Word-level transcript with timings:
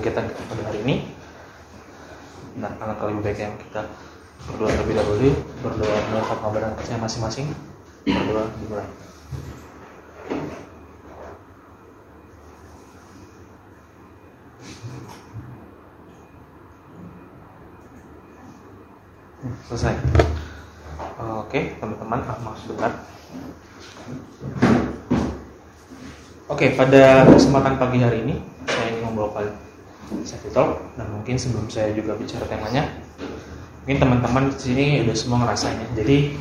Kegiatan 0.00 0.32
kita 0.32 0.42
pada 0.48 0.62
hari 0.72 0.80
ini, 0.80 0.96
nah, 2.56 2.72
alangkah 2.80 3.12
lebih 3.12 3.20
baik 3.20 3.38
yang 3.44 3.54
kita 3.60 3.84
berdoa 4.48 4.72
terlebih 4.72 4.96
dahulu, 4.96 5.28
berdoa 5.60 5.96
menurut 6.08 6.40
kabaran 6.40 6.72
kerja 6.80 6.96
masing-masing, 6.96 7.52
berdoa 8.08 8.48
dimulai. 8.64 8.88
Hmm, 19.44 19.56
selesai. 19.68 19.94
Oke, 21.44 21.76
teman-teman, 21.76 22.24
maaf 22.24 22.56
sebentar. 22.64 22.92
Oke, 26.48 26.72
pada 26.72 27.28
kesempatan 27.28 27.76
pagi 27.76 28.00
hari 28.00 28.24
ini 28.24 28.36
saya 28.64 28.96
ingin 28.96 29.12
membawakan 29.12 29.69
safety 30.26 30.50
talk 30.50 30.82
dan 30.98 31.06
mungkin 31.10 31.38
sebelum 31.38 31.66
saya 31.70 31.94
juga 31.94 32.18
bicara 32.18 32.44
temanya, 32.50 32.86
mungkin 33.84 33.98
teman-teman 33.98 34.50
di 34.50 34.58
sini 34.58 34.84
udah 35.06 35.16
semua 35.16 35.38
ngerasainnya. 35.46 35.88
Jadi 35.94 36.38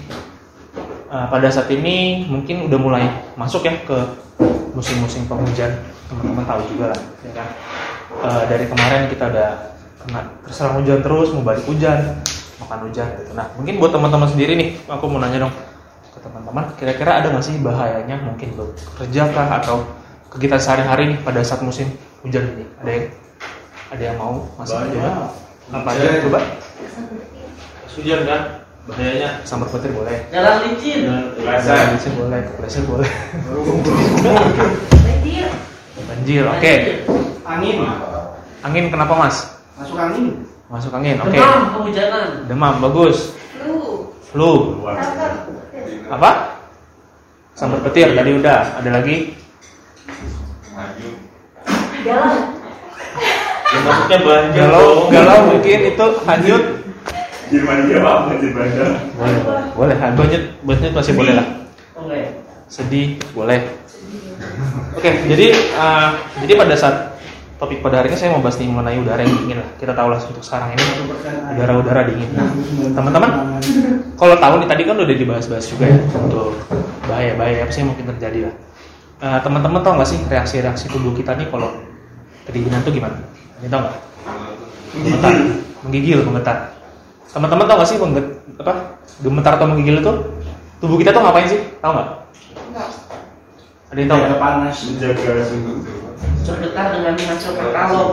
uh, 1.09 1.27
pada 1.29 1.47
saat 1.53 1.69
ini 1.69 2.25
mungkin 2.27 2.65
udah 2.65 2.79
mulai 2.81 3.03
masuk 3.37 3.65
ya 3.65 3.73
ke 3.85 3.97
musim-musim 4.73 5.25
penghujan. 5.29 5.77
Teman-teman 6.09 6.41
tahu 6.45 6.61
juga 6.73 6.85
lah, 6.93 7.01
ya 7.21 7.31
kan? 7.37 7.47
Uh, 8.19 8.43
dari 8.49 8.65
kemarin 8.65 9.05
kita 9.13 9.29
udah 9.29 9.49
kena 10.01 10.21
terserang 10.49 10.81
hujan 10.81 10.99
terus, 11.05 11.29
mau 11.37 11.45
balik 11.45 11.65
hujan, 11.69 12.17
makan 12.57 12.79
hujan 12.89 13.07
gitu. 13.21 13.31
Nah, 13.37 13.45
mungkin 13.53 13.77
buat 13.77 13.93
teman-teman 13.93 14.25
sendiri 14.25 14.57
nih, 14.57 14.69
aku 14.89 15.05
mau 15.05 15.21
nanya 15.21 15.45
dong 15.45 15.53
ke 16.09 16.19
teman-teman, 16.25 16.65
kira-kira 16.81 17.21
ada 17.21 17.29
nggak 17.29 17.45
sih 17.45 17.61
bahayanya 17.61 18.17
mungkin 18.25 18.57
bekerja 18.57 19.29
kah 19.29 19.61
atau 19.61 19.85
kegiatan 20.33 20.57
sehari-hari 20.57 21.21
pada 21.21 21.45
saat 21.45 21.61
musim 21.61 21.93
hujan 22.25 22.49
ini? 22.57 22.65
Ada 22.81 22.89
yang 22.89 23.05
ada 23.89 24.03
yang 24.05 24.17
mau 24.21 24.45
masuk 24.61 24.77
coba? 24.93 25.33
Apa 25.73 25.89
aja 25.97 26.21
coba? 26.21 26.39
Hujan 27.99 28.21
kan 28.23 28.41
bahayanya 28.87 29.29
Sambar 29.43 29.67
petir 29.73 29.91
boleh. 29.91 30.17
Jalan 30.29 30.55
licin. 30.65 31.09
Kelesan. 31.35 31.97
Bisa 31.97 32.09
boleh, 32.13 32.39
kepleset 32.53 32.83
boleh. 32.85 33.11
Banjir, 36.09 36.45
oke. 36.45 36.73
angin 37.49 37.77
Angin 38.61 38.85
kenapa 38.93 39.13
mas? 39.17 39.37
masuk 39.79 39.97
angin 39.97 40.25
Masuk 40.69 40.91
angin, 40.93 41.17
oke. 41.17 41.33
Demam, 41.33 41.61
kehujanan. 41.73 42.27
Demam, 42.45 42.73
bagus. 42.77 43.33
Lu. 43.65 44.13
Flu, 44.29 44.85
apa? 46.13 46.61
Sambar 47.57 47.81
petir 47.89 48.13
tadi 48.13 48.31
udah. 48.37 48.77
Ada 48.77 48.89
lagi? 49.01 49.33
Jalan. 52.05 52.58
Yang 53.79 53.87
masuknya 53.87 54.17
banjir 54.19 54.59
Galau, 54.59 54.83
dong. 54.83 55.07
galau 55.07 55.39
mungkin 55.55 55.79
itu 55.87 56.05
hanyut. 56.27 56.63
Jerman 57.49 57.77
dia 57.89 57.97
apa 57.97 58.11
banjir 58.29 58.51
bandar 58.53 58.89
Boleh, 59.15 59.39
boleh. 59.73 59.95
Hanyut, 59.97 60.43
hanyut 60.67 60.93
masih 60.93 61.13
boleh 61.15 61.33
lah. 61.39 61.47
Oke. 61.95 62.19
Sedih, 62.69 63.17
boleh. 63.31 63.59
Oke, 64.99 65.09
jadi 65.31 65.47
uh, 65.79 66.11
jadi 66.43 66.53
pada 66.59 66.75
saat 66.75 66.95
topik 67.59 67.79
pada 67.83 67.99
hari 68.03 68.11
ini 68.11 68.17
saya 68.19 68.31
mau 68.35 68.43
bahas 68.43 68.55
nih 68.59 68.67
mengenai 68.67 68.99
udara 68.99 69.23
yang 69.23 69.35
dingin 69.41 69.57
lah. 69.63 69.69
Kita 69.79 69.91
tahu 69.95 70.07
lah 70.11 70.19
untuk 70.19 70.43
sekarang 70.43 70.75
ini 70.75 70.83
udara-udara 71.55 72.01
dingin. 72.07 72.29
Nah, 72.35 72.51
teman-teman, 72.93 73.31
kalau 74.19 74.35
tahu 74.37 74.53
nih 74.63 74.67
tadi 74.69 74.81
kan 74.85 74.95
udah 74.99 75.17
dibahas-bahas 75.17 75.65
juga 75.71 75.85
ya 75.87 75.97
untuk 76.19 76.55
bahaya-bahaya 77.07 77.65
apa 77.65 77.71
sih 77.71 77.79
yang 77.81 77.89
mungkin 77.95 78.05
terjadi 78.15 78.39
lah. 78.51 78.55
Uh, 79.19 79.39
teman-teman 79.43 79.79
tahu 79.83 79.93
nggak 79.99 80.09
sih 80.09 80.19
reaksi-reaksi 80.29 80.85
tubuh 80.87 81.11
kita 81.11 81.35
nih 81.35 81.47
kalau 81.51 81.73
kedinginan 82.49 82.81
tuh 82.81 82.91
gimana? 82.91 83.15
Ini 83.61 83.69
tahu 83.69 83.81
nggak? 83.85 83.97
Gemetar, 84.89 85.33
menggigil, 85.85 86.19
menggetar. 86.25 86.57
Teman-teman 87.29 87.65
tahu 87.69 87.77
nggak 87.77 87.89
sih 87.93 87.97
mengget, 88.01 88.27
apa 88.57 88.73
gemetar 89.21 89.53
atau 89.61 89.67
menggigil 89.69 90.01
itu 90.01 90.13
tubuh 90.81 90.97
kita 90.97 91.13
tuh 91.13 91.21
ngapain 91.21 91.45
sih? 91.45 91.61
Tahu 91.77 91.91
nggak? 91.93 92.09
Ada 93.89 93.99
yang 94.01 94.09
tahu 94.09 94.19
nggak? 94.21 94.39
panas 94.41 94.77
menjaga 94.85 95.33
suhu 95.45 95.73
Bergetar 96.49 96.85
dengan 96.97 97.13
menghasilkan 97.13 97.67
kalor. 97.69 98.09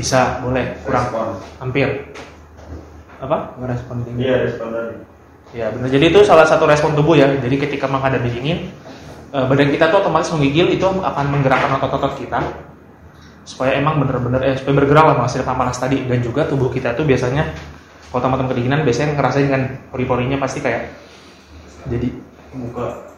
Bisa, 0.00 0.40
boleh, 0.40 0.80
kurang, 0.80 1.04
Respon. 1.12 1.28
hampir. 1.60 1.88
Apa? 3.20 3.52
Merespon 3.60 4.00
dingin. 4.08 4.24
iya 4.24 4.36
respon 4.48 4.72
tadi 4.72 4.96
Ya 5.50 5.66
benar. 5.74 5.90
Jadi 5.90 6.04
itu 6.14 6.20
salah 6.22 6.46
satu 6.46 6.64
respon 6.64 6.94
tubuh 6.94 7.18
ya. 7.18 7.26
Jadi 7.36 7.58
ketika 7.58 7.90
menghadapi 7.90 8.30
dingin, 8.30 8.70
eh, 9.30 9.44
badan 9.46 9.68
kita 9.70 9.84
tuh 9.90 9.98
otomatis 10.02 10.30
menggigil 10.34 10.66
itu 10.74 10.86
akan 10.86 11.24
menggerakkan 11.30 11.70
otot-otot 11.78 12.18
kita 12.18 12.40
supaya 13.46 13.74
emang 13.74 13.98
bener-bener 13.98 14.40
eh 14.46 14.54
supaya 14.54 14.84
bergerak 14.84 15.04
lah 15.10 15.14
menghasilkan 15.18 15.54
panas 15.56 15.78
tadi. 15.78 16.06
Dan 16.06 16.22
juga 16.22 16.46
tubuh 16.46 16.70
kita 16.70 16.94
tuh 16.94 17.06
biasanya 17.06 17.50
kalau 18.10 18.20
teman-teman 18.26 18.50
kedinginan 18.54 18.80
biasanya 18.82 19.14
ngerasain 19.14 19.48
kan 19.50 19.62
pori-porinya 19.90 20.36
pasti 20.38 20.58
kayak 20.62 20.90
jadi 21.86 22.08
muka. 22.54 23.10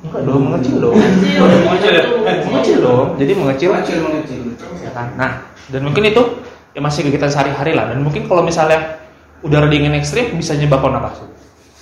Enggak 0.00 0.22
dong 0.24 0.42
mengecil 0.48 0.76
dong. 0.80 0.96
Mengecil. 0.96 1.92
Ya? 1.92 2.04
Mengecil. 2.48 2.78
Dong 2.80 3.08
jadi 3.20 3.32
mengecil. 3.36 3.68
Mengecil 3.72 3.98
mengecil. 4.00 4.40
Ya 4.80 4.90
kan? 4.96 5.12
Nah 5.16 5.30
dan 5.68 5.80
mungkin 5.84 6.08
itu 6.08 6.22
ya 6.72 6.80
masih 6.80 7.04
kegiatan 7.08 7.28
sehari-hari 7.28 7.76
lah. 7.76 7.92
Dan 7.92 8.00
mungkin 8.00 8.24
kalau 8.24 8.40
misalnya 8.40 9.00
udara 9.44 9.68
dingin 9.68 9.92
ekstrim 9.96 10.36
bisa 10.36 10.56
nyebabkan 10.56 11.00
apa 11.00 11.10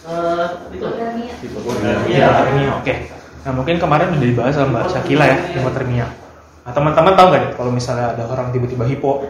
Eh, 0.08 0.46
itu. 0.72 0.88
Iya, 2.08 2.26
hipotermia. 2.32 2.80
Oke. 2.80 2.94
Nah, 3.44 3.52
mungkin 3.54 3.76
kemarin 3.78 4.12
udah 4.12 4.28
dibahas 4.28 4.54
sama 4.54 4.68
Mbak 4.74 4.84
Syakila 4.92 5.24
ya, 5.24 5.36
hipotermia. 5.54 6.06
Nah, 6.66 6.72
teman-teman 6.74 7.12
tahu 7.16 7.26
nggak 7.32 7.40
nih 7.40 7.52
kalau 7.56 7.70
misalnya 7.72 8.06
ada 8.12 8.24
orang 8.28 8.52
tiba-tiba 8.52 8.84
hipo, 8.84 9.24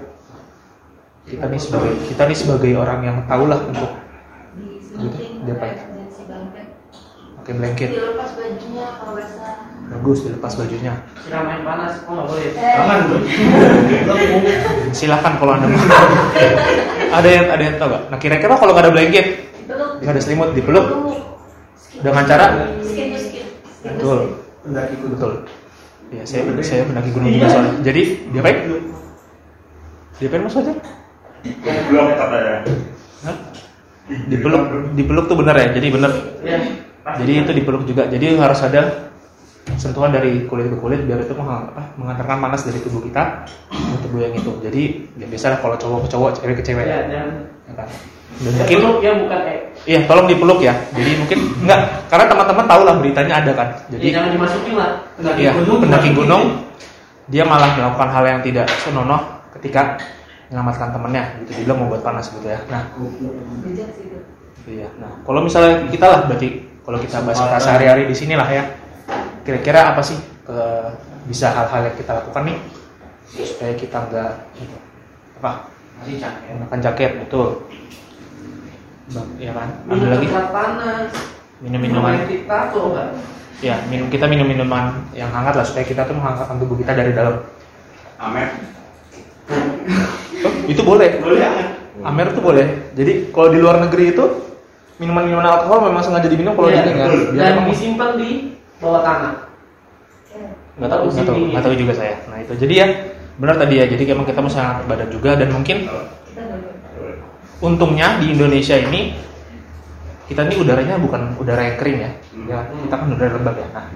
kita 1.23 1.45
nih 1.47 1.61
sebagai 1.61 1.93
kita 2.09 2.23
nih 2.27 2.39
sebagai 2.39 2.73
orang 2.75 3.01
yang 3.05 3.17
tahu 3.29 3.47
lah 3.47 3.61
untuk 3.63 3.91
Dia 5.47 5.55
apa? 5.55 5.67
pakai 7.39 7.55
blanket. 7.55 7.89
Dilepas 7.95 8.31
bajunya 8.35 8.87
kalau 8.99 9.13
basah. 9.17 9.55
Bagus 9.89 10.19
dilepas 10.21 10.53
bajunya. 10.53 10.93
Siram 11.25 11.49
air 11.49 11.63
panas. 11.65 11.93
Oh 12.05 12.13
nggak 12.13 12.27
boleh. 12.29 12.49
tangan 12.53 12.99
tuh 13.09 13.21
Silakan 14.99 15.33
kalau 15.41 15.53
anda 15.57 15.67
mau. 15.71 15.81
ada 17.09 17.29
yang 17.29 17.47
ada 17.49 17.63
yang 17.63 17.77
tahu 17.81 17.89
nggak? 17.89 18.03
Nah, 18.13 18.19
kira-kira 18.21 18.53
kalau 18.61 18.73
nggak 18.77 18.85
ada 18.85 18.93
blanket, 18.93 19.27
nggak 20.05 20.13
ada 20.13 20.21
selimut, 20.21 20.53
dipeluk 20.53 20.85
Peluk. 20.93 21.17
dengan 22.05 22.25
cara 22.29 22.47
betul. 23.83 24.19
pendaki 24.65 24.95
kudu 24.99 25.15
Betul. 25.15 25.33
Ya, 26.09 26.23
saya 26.25 26.43
saya 26.65 26.83
pendaki 26.89 27.13
gunung 27.13 27.29
juga 27.31 27.49
soalnya. 27.49 27.73
Jadi, 27.85 28.03
diapain? 28.33 28.57
Diapain 30.19 30.43
maksudnya? 30.43 30.75
belum 31.63 32.07
katanya 32.19 32.55
Hah? 33.23 33.37
Dipeluk, 34.27 34.63
dipeluk 34.97 35.25
tuh 35.29 35.37
bener 35.37 35.55
ya. 35.55 35.67
Jadi 35.71 35.87
bener. 35.93 36.11
Ya. 36.43 36.59
Jadi 37.17 37.33
itu 37.39 37.53
dipeluk 37.55 37.85
juga. 37.85 38.09
Jadi 38.09 38.37
harus 38.37 38.61
ada 38.65 39.13
sentuhan 39.77 40.11
dari 40.11 40.49
kulit 40.49 40.73
ke 40.73 40.77
kulit 40.81 41.05
biar 41.05 41.21
itu 41.21 41.37
meng- 41.37 41.69
apa, 41.71 41.93
mengantarkan 42.01 42.41
panas 42.41 42.65
dari 42.65 42.81
tubuh 42.81 43.05
kita 43.05 43.45
ke 43.69 43.97
tubuh 44.01 44.25
yang 44.25 44.33
itu. 44.33 44.53
Jadi 44.65 44.83
ya 45.21 45.27
biasa 45.29 45.61
kalau 45.61 45.77
cowok 45.77 46.01
ke 46.05 46.09
cowok, 46.09 46.31
cewek 46.41 46.57
ke 46.57 46.65
cewek. 46.65 46.85
Ya, 46.89 47.05
Ya, 47.05 47.23
dan 47.69 47.75
kan? 47.77 47.89
Dan 48.41 48.53
Ya, 48.57 48.77
mungkin 48.81 49.05
ya 49.05 49.13
bukan 49.21 49.41
eh. 49.45 49.58
Iya 49.89 50.05
tolong 50.05 50.29
dipeluk 50.29 50.61
ya. 50.61 50.77
Jadi 50.93 51.11
mungkin 51.17 51.39
enggak 51.65 51.81
karena 52.13 52.25
teman-teman 52.29 52.65
tahu 52.69 52.83
lah 52.85 52.95
beritanya 53.01 53.35
ada 53.41 53.53
kan. 53.57 53.69
Jadi 53.89 54.05
Ya, 54.05 54.13
jangan 54.21 54.31
dimasukin 54.37 54.75
lah. 54.77 54.91
Iya, 55.41 55.51
pendaki 55.57 56.11
gunung 56.13 56.69
dia 57.29 57.45
malah 57.45 57.77
melakukan 57.77 58.09
hal 58.09 58.25
yang 58.25 58.41
tidak 58.41 58.69
senonoh 58.81 59.21
ketika 59.57 60.01
menyelamatkan 60.49 60.97
temennya 60.97 61.25
gitu 61.45 61.61
dibilang 61.61 61.85
mau 61.85 61.93
buat 61.93 62.01
panas 62.01 62.33
gitu 62.33 62.49
ya 62.49 62.57
nah 62.73 62.89
Bejat 62.97 63.93
sih 63.93 64.09
itu. 64.09 64.19
Gitu 64.65 64.71
ya. 64.81 64.89
Nah, 64.97 65.13
kalau 65.29 65.45
misalnya 65.45 65.85
kita 65.93 66.07
lah 66.09 66.21
berarti 66.25 66.49
kalau 66.89 66.99
kita 67.05 67.21
bahas 67.21 67.37
kita 67.37 67.59
sehari-hari 67.61 68.03
di 68.09 68.17
sini 68.17 68.33
lah 68.33 68.49
ya. 68.49 68.65
Kira-kira 69.45 69.93
apa 69.93 70.01
sih 70.01 70.17
eh, 70.49 70.89
bisa 71.29 71.53
hal-hal 71.53 71.93
yang 71.93 71.97
kita 72.01 72.13
lakukan 72.17 72.43
nih 72.49 72.59
supaya 73.29 73.73
kita 73.77 73.99
nggak 74.09 74.33
apa 75.41 75.51
menggunakan 76.49 76.81
jaket 76.81 77.11
betul. 77.29 77.69
Bang, 79.09 79.29
ya 79.37 79.53
kan? 79.53 79.69
Ada 79.83 79.95
Minum 79.95 80.09
lagi 80.11 80.27
obat 80.29 80.47
panas. 80.51 81.09
minum 81.59 81.81
minuman. 81.81 82.23
kita 82.25 82.59
coba. 82.71 83.05
Ya, 83.59 83.83
minum 83.89 84.07
kita 84.07 84.25
minum 84.25 84.47
minuman 84.47 85.03
yang 85.11 85.27
hangat 85.29 85.55
lah 85.55 85.65
supaya 85.65 85.83
kita 85.83 86.05
tuh 86.05 86.15
menghangatkan 86.15 86.57
tubuh 86.57 86.77
kita 86.77 86.93
dari 86.93 87.11
dalam. 87.11 87.43
Amer. 88.17 88.49
Oh, 90.39 90.53
itu 90.67 90.81
boleh. 90.81 91.19
Boleh 91.19 91.39
ya? 91.41 91.51
Amer 92.01 92.31
tuh 92.31 92.41
boleh. 92.41 92.95
Jadi 92.95 93.33
kalau 93.33 93.49
di 93.49 93.59
luar 93.59 93.81
negeri 93.81 94.13
itu 94.13 94.25
minuman-minuman 94.97 95.43
alkohol 95.43 95.89
memang 95.89 96.03
sengaja 96.03 96.29
diminum 96.29 96.55
kalau 96.55 96.69
Iya, 96.69 96.79
di 96.79 96.83
sini 96.85 96.95
kan. 96.95 97.09
Biar 97.09 97.33
Dan 97.35 97.51
emang- 97.57 97.69
disimpan 97.71 98.11
di 98.15 98.31
bawah 98.79 99.03
tanah. 99.03 99.35
nggak 100.79 100.87
tahu 100.89 101.05
nggak 101.11 101.27
tahu 101.27 101.39
nggak 101.51 101.65
tahu 101.67 101.75
juga 101.75 101.91
saya 101.91 102.15
nah 102.31 102.39
itu 102.39 102.55
jadi 102.55 102.75
ya 102.77 102.87
benar 103.35 103.59
tadi 103.59 103.83
ya 103.83 103.91
jadi 103.91 104.15
emang 104.15 104.23
kita 104.23 104.39
mesti 104.39 104.63
hangat 104.63 104.87
badan 104.87 105.11
juga 105.11 105.35
dan 105.35 105.51
mungkin. 105.51 105.91
Untungnya 107.59 108.23
di 108.23 108.35
Indonesia 108.35 108.79
ini 108.79 109.19
kita 110.29 110.45
ini 110.45 110.61
udaranya 110.61 111.01
bukan 111.01 111.35
udara 111.41 111.65
yang 111.65 111.77
kering 111.81 111.99
ya. 112.05 112.11
Hmm. 112.13 112.47
ya 112.47 112.59
kita 112.85 112.95
kan 112.95 113.07
udara 113.09 113.33
lembab 113.41 113.57
ya. 113.57 113.69
Nah 113.73 113.87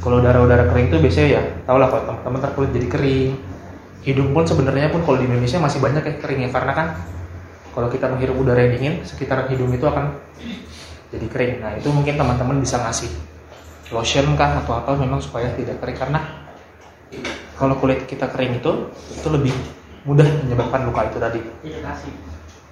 kalau 0.00 0.16
udara-udara 0.20 0.64
kering 0.72 0.86
itu 0.88 0.96
biasanya 0.96 1.28
ya 1.28 1.42
tau 1.68 1.76
lah 1.76 1.88
kalau 1.92 2.02
teman-teman 2.08 2.38
ntar 2.40 2.52
kulit 2.56 2.70
jadi 2.72 2.88
kering. 2.88 3.32
Hidung 4.00 4.32
pun 4.32 4.48
sebenarnya 4.48 4.88
pun 4.88 5.04
kalau 5.04 5.20
di 5.20 5.28
Indonesia 5.28 5.60
masih 5.60 5.80
banyak 5.80 6.00
ya 6.00 6.14
kering 6.20 6.40
ya 6.48 6.50
karena 6.52 6.72
kan 6.72 6.86
kalau 7.76 7.88
kita 7.92 8.08
menghirup 8.08 8.36
udara 8.36 8.64
yang 8.64 8.72
dingin 8.80 8.94
sekitar 9.04 9.44
hidung 9.52 9.72
itu 9.72 9.84
akan 9.84 10.16
jadi 11.12 11.26
kering. 11.28 11.52
Nah 11.60 11.72
itu 11.76 11.88
mungkin 11.92 12.16
teman-teman 12.16 12.56
bisa 12.60 12.80
ngasih 12.80 13.12
lotion 13.90 14.36
kah 14.38 14.62
atau 14.64 14.80
apa 14.80 14.96
memang 14.96 15.20
supaya 15.20 15.50
tidak 15.58 15.82
kering 15.82 15.98
karena 15.98 16.20
kalau 17.58 17.76
kulit 17.76 18.08
kita 18.08 18.30
kering 18.30 18.56
itu 18.56 18.88
itu 19.12 19.28
lebih 19.28 19.52
mudah 20.08 20.24
menyebabkan 20.44 20.88
luka 20.88 21.08
itu 21.12 21.18
tadi. 21.20 21.40
Iya 21.60 21.78
kasih. 21.84 22.29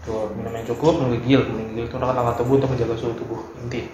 Tuh, 0.08 0.32
minum 0.32 0.52
yang 0.56 0.64
cukup, 0.64 1.04
menggigil. 1.04 1.44
Menggigil 1.44 1.84
itu 1.84 1.94
adalah 2.00 2.16
langkah 2.16 2.40
tubuh 2.40 2.56
untuk 2.56 2.72
menjaga 2.72 2.96
suhu 2.96 3.12
tubuh 3.12 3.40
inti. 3.60 3.84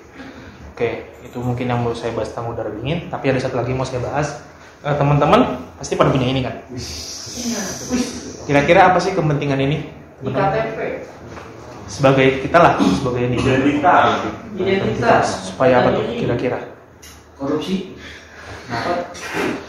Oke, 0.70 1.11
itu 1.26 1.38
mungkin 1.43 1.66
yang 1.66 1.82
mau 1.82 1.90
saya 1.90 2.14
bahas 2.14 2.31
tentang 2.31 2.55
udara 2.55 2.70
dingin. 2.70 3.11
Tapi 3.11 3.34
ada 3.34 3.43
satu 3.43 3.58
lagi 3.58 3.75
yang 3.75 3.82
mau 3.82 3.88
saya 3.88 3.99
bahas. 3.99 4.38
Eh, 4.87 4.94
Teman-teman 4.94 5.58
pasti 5.75 5.99
pada 5.99 6.14
punya 6.14 6.31
ini 6.31 6.46
kan. 6.46 6.55
Kira-kira 8.46 8.94
apa 8.94 9.02
sih 9.02 9.11
kepentingan 9.11 9.58
ini? 9.58 9.90
IKTP. 10.22 10.78
Sebagai 11.90 12.46
kita 12.46 12.58
lah, 12.62 12.75
sebagai 12.78 13.22
ini. 13.26 13.37
Identitas. 13.43 14.06
Identitas. 14.55 15.26
Supaya 15.50 15.82
apa 15.82 15.99
tuh 15.99 16.05
kira-kira? 16.14 16.58
Korupsi. 17.34 17.99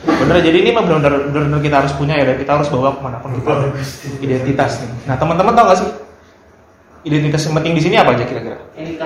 Bener, 0.06 0.38
jadi 0.46 0.58
ini 0.62 0.70
mah 0.72 0.86
benar-benar 0.86 1.28
benar-benar 1.28 1.62
kita 1.62 1.76
harus 1.84 1.94
punya 1.98 2.16
ya, 2.22 2.24
dan 2.30 2.38
kita 2.40 2.52
harus 2.56 2.70
bawa 2.70 2.94
ke 2.94 3.02
mana 3.02 3.18
pun 3.20 3.34
kita. 3.34 3.52
Identitas 4.22 4.80
nih. 4.86 4.90
Nah, 5.10 5.16
teman-teman 5.18 5.54
tahu 5.58 5.66
gak 5.74 5.80
sih? 5.82 5.90
Identitas 7.06 7.46
yang 7.46 7.54
penting 7.62 7.74
di 7.78 7.82
sini 7.86 7.96
apa 8.02 8.18
aja 8.18 8.26
kira-kira? 8.26 8.58
NIK. 8.74 9.04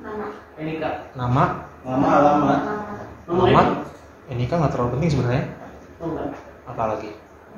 Nama. 0.00 0.26
NIK. 0.54 0.84
Nama, 1.18 1.44
Nama 1.82 2.06
alamat. 2.22 2.60
Nomor 3.26 3.46
alamat. 3.50 3.66
ini. 3.66 4.38
Ini 4.38 4.44
kan 4.46 4.62
nggak 4.62 4.72
terlalu 4.72 4.90
penting 4.94 5.10
sebenarnya. 5.10 5.44
Apalagi 6.70 7.10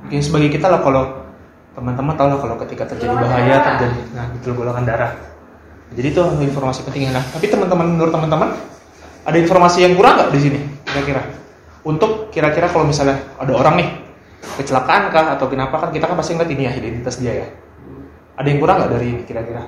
mungkin 0.03 0.21
sebagai 0.21 0.51
kita 0.51 0.67
lah 0.67 0.81
kalau 0.83 1.05
teman-teman 1.73 2.15
tahu 2.19 2.29
lah 2.35 2.39
kalau 2.43 2.57
ketika 2.67 2.85
terjadi 2.91 3.15
bahaya 3.17 3.55
darah. 3.55 3.65
terjadi 3.79 4.01
nah 4.13 4.27
itu 4.35 4.51
golongan 4.53 4.85
darah 4.85 5.13
jadi 5.95 6.09
itu 6.11 6.23
informasi 6.43 6.85
pentingnya 6.85 7.17
nah 7.17 7.25
tapi 7.33 7.47
teman-teman 7.49 7.87
menurut 7.97 8.13
teman-teman 8.13 8.51
ada 9.23 9.37
informasi 9.39 9.87
yang 9.87 9.95
kurang 9.95 10.19
nggak 10.19 10.31
di 10.35 10.41
sini 10.43 10.61
kira-kira 10.85 11.23
untuk 11.87 12.29
kira-kira 12.35 12.67
kalau 12.69 12.85
misalnya 12.85 13.23
ada 13.39 13.53
orang 13.55 13.75
nih 13.79 13.89
kecelakaan 14.59 15.09
kah 15.15 15.39
atau 15.39 15.47
kenapa 15.47 15.79
kan 15.79 15.89
kita 15.95 16.05
kan 16.11 16.19
pasti 16.19 16.35
ngeliat 16.35 16.51
ini 16.51 16.63
ya 16.67 16.73
identitas 16.77 17.17
dia 17.23 17.33
ya 17.47 17.49
ada 18.37 18.47
yang 18.51 18.59
kurang 18.59 18.83
nggak 18.83 18.91
dari 18.91 19.07
ini 19.15 19.23
kira-kira 19.23 19.63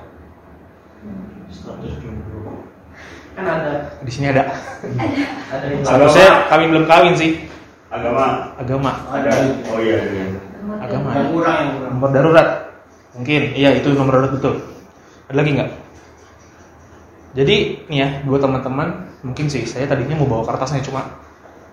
Kan 3.35 3.45
ada. 3.45 3.99
di 3.99 4.11
sini 4.11 4.31
ada. 4.31 4.47
Ada. 5.51 5.65
Seharusnya 5.83 6.47
kami 6.47 6.71
belum 6.71 6.85
kawin 6.87 7.13
sih. 7.19 7.43
Agama. 7.91 8.55
agama. 8.55 8.91
Ada. 9.11 9.31
Oh 9.71 9.79
iya. 9.83 9.99
iya. 10.07 10.25
agama. 10.79 11.11
Yang 11.11 11.27
kurang 11.35 11.55
yang 11.59 11.71
kurang. 11.75 11.91
nomor 11.99 12.09
darurat. 12.15 12.47
Mungkin. 13.15 13.41
Iya 13.59 13.69
itu 13.75 13.91
nomor 13.91 14.13
darurat 14.19 14.33
betul. 14.39 14.53
Ada 15.27 15.35
lagi 15.35 15.51
nggak? 15.51 15.71
Jadi 17.35 17.55
nih 17.91 17.99
ya 17.99 18.07
buat 18.23 18.39
teman-teman 18.39 19.11
mungkin 19.19 19.51
sih 19.51 19.67
saya 19.67 19.91
tadinya 19.91 20.15
mau 20.15 20.29
bawa 20.29 20.47
kertasnya 20.47 20.79
cuma 20.85 21.03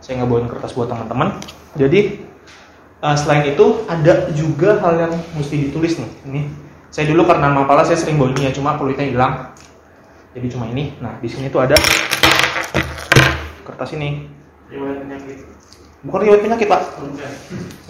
saya 0.02 0.18
nggak 0.18 0.28
bawain 0.34 0.50
kertas 0.50 0.74
buat 0.74 0.90
teman-teman. 0.90 1.38
Jadi 1.78 2.00
eh, 3.06 3.16
selain 3.22 3.46
itu 3.46 3.86
ada 3.86 4.26
juga 4.34 4.82
hal 4.82 4.98
yang 4.98 5.14
mesti 5.38 5.70
ditulis 5.70 5.94
nih. 6.02 6.10
Ini 6.26 6.40
saya 6.90 7.06
dulu 7.06 7.22
karena 7.22 7.54
mapala 7.54 7.86
saya 7.86 8.02
sering 8.02 8.18
bawa 8.18 8.34
ini 8.34 8.50
ya 8.50 8.52
cuma 8.52 8.74
kulitnya 8.74 9.06
hilang 9.06 9.54
jadi 10.32 10.46
cuma 10.52 10.68
ini 10.72 10.96
nah 11.00 11.16
di 11.20 11.28
sini 11.28 11.48
tuh 11.52 11.64
ada 11.64 11.76
kertas 13.62 13.90
ini 13.96 14.28
bukan 16.02 16.20
riwayat 16.26 16.42
penyakit 16.42 16.66
pak 16.66 16.82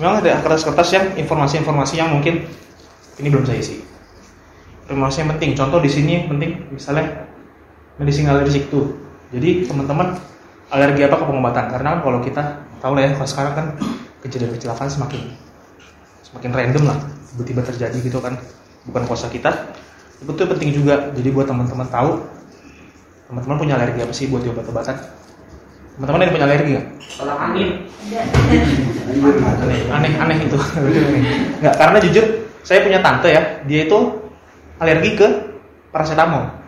Memang 0.03 0.19
ada 0.19 0.43
kertas-kertas 0.43 0.89
yang 0.91 1.06
informasi-informasi 1.15 1.94
yang 1.94 2.11
mungkin 2.11 2.43
ini 3.23 3.29
belum 3.31 3.47
saya 3.47 3.62
isi. 3.62 3.87
Informasi 4.91 5.23
yang 5.23 5.31
penting. 5.37 5.55
Contoh 5.55 5.79
di 5.79 5.87
sini 5.87 6.27
penting 6.27 6.75
misalnya 6.75 7.29
medicine 8.03 8.27
alergic 8.27 8.67
tuh. 8.67 8.99
Jadi 9.31 9.69
teman-teman 9.69 10.19
alergi 10.75 11.06
apa 11.06 11.23
ke 11.23 11.25
pengobatan? 11.29 11.65
Karena 11.71 11.88
kan 11.95 12.00
kalau 12.03 12.19
kita 12.19 12.43
tahu 12.83 12.99
lah 12.99 13.03
ya 13.06 13.11
kalau 13.15 13.29
sekarang 13.31 13.55
kan 13.55 13.67
kejadian 14.27 14.50
kecelakaan 14.59 14.91
semakin 14.91 15.23
semakin 16.27 16.50
random 16.50 16.85
lah 16.91 16.99
tiba-tiba 17.31 17.62
terjadi 17.62 17.99
gitu 18.03 18.19
kan 18.19 18.35
bukan 18.91 19.03
kuasa 19.06 19.31
kita 19.31 19.55
itu 20.23 20.31
tuh 20.31 20.47
penting 20.47 20.71
juga. 20.71 21.11
Jadi 21.11 21.29
buat 21.35 21.51
teman-teman 21.51 21.91
tahu 21.91 22.23
teman-teman 23.27 23.57
punya 23.59 23.75
alergi 23.81 24.01
apa 24.05 24.13
sih 24.15 24.31
buat 24.31 24.45
obat-obatan? 24.47 24.97
Teman-teman 25.99 26.19
ada 26.21 26.25
yang 26.25 26.35
punya 26.35 26.47
alergi 26.47 26.71
nggak? 26.79 26.87
Tolak 27.19 27.39
angin. 27.43 27.71
aneh 29.59 29.81
aneh 29.91 30.13
aneh 30.17 30.37
itu. 30.47 30.59
Nggak 31.61 31.75
karena 31.75 31.97
jujur 31.99 32.25
saya 32.63 32.87
punya 32.87 33.03
tante 33.03 33.29
ya 33.35 33.43
dia 33.67 33.91
itu 33.91 33.99
alergi 34.79 35.11
ke 35.19 35.29
paracetamol. 35.91 36.62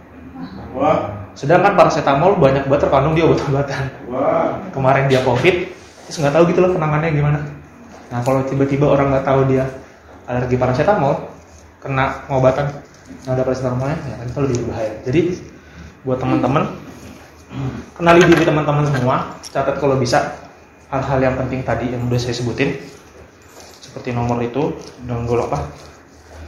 Wah. 0.75 1.23
sedangkan 1.35 1.75
paracetamol 1.75 2.39
banyak 2.39 2.67
banget 2.67 2.87
terkandung 2.87 3.15
di 3.15 3.23
obat-obatan. 3.23 3.91
Wah. 4.11 4.59
kemarin 4.75 5.07
dia 5.07 5.23
covid 5.23 5.71
terus 6.07 6.17
nggak 6.21 6.35
tahu 6.35 6.45
gitu 6.51 6.61
loh 6.63 6.71
penanganannya 6.75 7.11
gimana. 7.15 7.39
Nah 8.11 8.21
kalau 8.23 8.43
tiba-tiba 8.47 8.87
orang 8.91 9.15
nggak 9.15 9.27
tahu 9.27 9.41
dia 9.51 9.67
alergi 10.27 10.57
paracetamol 10.59 11.31
kena 11.83 12.27
pengobatan 12.27 12.71
nggak 13.05 13.35
ada 13.37 13.43
paracetamolnya 13.45 13.99
ya 14.01 14.15
kan 14.21 14.27
itu 14.29 14.41
lebih 14.45 14.57
berbahaya. 14.65 14.93
Jadi 15.05 15.21
buat 16.05 16.19
teman-teman 16.21 16.63
kenali 17.97 18.21
diri 18.27 18.45
teman-teman 18.45 18.85
semua 18.91 19.17
catat 19.53 19.77
kalau 19.79 19.97
bisa 19.97 20.37
hal-hal 20.91 21.19
yang 21.23 21.35
penting 21.39 21.63
tadi 21.63 21.93
yang 21.95 22.03
udah 22.07 22.21
saya 22.21 22.35
sebutin 22.35 22.77
seperti 23.81 24.11
nomor 24.11 24.43
itu 24.43 24.75
dan 25.07 25.25
golong 25.25 25.49
apa? 25.49 25.71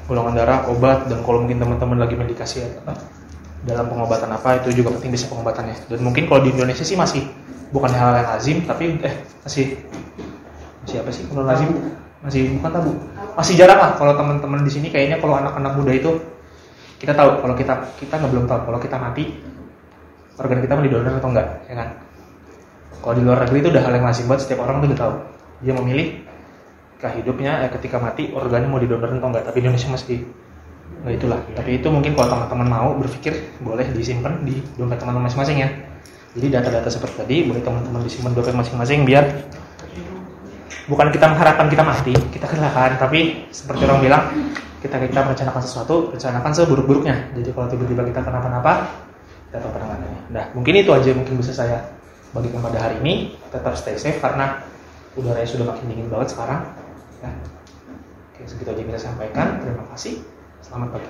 Golongan 0.07 0.35
darah 0.39 0.61
obat 0.71 1.11
dan 1.11 1.23
kalau 1.27 1.43
mungkin 1.43 1.59
teman-teman 1.59 1.99
lagi 1.99 2.15
medikasi 2.15 2.63
apa 2.63 2.95
dalam 3.67 3.91
pengobatan 3.91 4.31
apa 4.31 4.63
itu 4.63 4.83
juga 4.83 4.95
penting 4.99 5.11
bisa 5.15 5.27
pengobatannya. 5.27 5.91
Dan 5.91 6.03
mungkin 6.03 6.31
kalau 6.31 6.47
di 6.47 6.55
Indonesia 6.55 6.87
sih 6.87 6.95
masih 6.95 7.27
bukan 7.75 7.91
hal 7.91 8.15
yang 8.15 8.29
lazim 8.31 8.57
tapi 8.63 8.99
eh 9.03 9.15
masih 9.43 9.79
masih 10.87 10.97
apa 11.03 11.11
sih? 11.11 11.25
Kalau 11.27 11.43
lazim 11.43 11.71
masih 12.23 12.55
bukan 12.59 12.71
tabu. 12.71 12.93
Masih 13.35 13.55
jarang 13.59 13.79
lah 13.83 13.91
kalau 13.99 14.15
teman-teman 14.15 14.63
di 14.63 14.71
sini 14.71 14.89
kayaknya 14.91 15.19
kalau 15.19 15.39
anak-anak 15.39 15.73
muda 15.75 15.93
itu 15.95 16.11
kita 16.97 17.13
tahu 17.13 17.45
kalau 17.45 17.55
kita 17.55 17.75
kita 18.01 18.15
nggak 18.17 18.33
belum 18.33 18.47
tahu 18.49 18.61
kalau 18.73 18.79
kita 18.81 18.97
mati 18.97 19.25
organ 20.37 20.61
kita 20.61 20.73
mau 20.77 20.85
didonor 20.85 21.15
atau 21.17 21.31
enggak 21.33 21.49
ya 21.69 21.75
kan? 21.77 21.89
Kalau 23.01 23.15
di 23.15 23.23
luar 23.23 23.39
negeri 23.47 23.59
itu 23.63 23.69
udah 23.71 23.83
hal 23.85 23.93
yang 23.95 24.07
lazim 24.09 24.25
banget 24.27 24.43
setiap 24.49 24.61
orang 24.65 24.83
tuh 24.83 24.89
udah 24.93 25.01
tahu. 25.01 25.15
Dia 25.65 25.73
memilih 25.77 26.07
ketika 26.97 27.09
hidupnya 27.13 27.53
eh, 27.65 27.71
ketika 27.73 27.97
mati 28.01 28.33
organnya 28.33 28.69
mau 28.69 28.81
didonor 28.81 29.13
atau 29.13 29.29
enggak 29.29 29.45
tapi 29.45 29.59
Indonesia 29.61 29.89
masih 29.93 30.25
nggak 31.05 31.15
itulah. 31.21 31.41
Tapi 31.53 31.71
itu 31.81 31.89
mungkin 31.93 32.13
kalau 32.17 32.29
teman-teman 32.33 32.69
mau 32.69 32.89
berpikir 32.97 33.61
boleh 33.61 33.87
disimpan 33.93 34.41
di 34.45 34.61
dompet 34.81 34.99
teman-teman 35.01 35.29
masing-masing 35.29 35.59
ya. 35.63 35.69
Jadi 36.37 36.47
data-data 36.53 36.89
seperti 36.93 37.15
tadi 37.17 37.37
boleh 37.49 37.63
teman-teman 37.65 38.01
disimpan 38.05 38.33
di 38.33 38.37
dompet 38.41 38.57
masing-masing 38.57 39.05
biar 39.09 39.25
bukan 40.91 41.11
kita 41.15 41.27
mengharapkan 41.31 41.67
kita 41.71 41.85
mati 41.87 42.15
kita 42.33 42.47
kecelakaan 42.47 42.99
tapi 42.99 43.49
seperti 43.51 43.83
orang 43.87 44.01
bilang 44.03 44.23
kita 44.83 44.97
kita 45.03 45.21
merencanakan 45.27 45.63
sesuatu 45.63 46.15
rencanakan 46.15 46.51
seburuk-buruknya 46.55 47.33
jadi 47.35 47.51
kalau 47.55 47.67
tiba-tiba 47.71 48.03
kita 48.07 48.21
kenapa-napa 48.23 48.91
kita 49.51 49.59
tahu 49.63 49.73
penanganannya 49.75 50.21
nah 50.31 50.45
mungkin 50.53 50.75
itu 50.79 50.91
aja 50.91 51.11
mungkin 51.15 51.35
bisa 51.39 51.53
saya 51.55 51.79
bagikan 52.35 52.61
pada 52.61 52.79
hari 52.83 53.01
ini 53.01 53.39
tetap 53.49 53.73
stay 53.79 53.97
safe 53.97 54.21
karena 54.21 54.61
udaranya 55.17 55.49
sudah 55.49 55.65
makin 55.73 55.85
dingin 55.89 56.09
banget 56.13 56.37
sekarang 56.37 56.61
ya. 57.25 57.31
Oke, 58.37 58.45
segitu 58.45 58.69
aja 58.69 58.81
yang 58.85 58.89
kita 58.93 59.01
sampaikan. 59.01 59.47
Terima 59.65 59.85
kasih. 59.97 60.21
Selamat 60.61 61.01
pagi. 61.01 61.09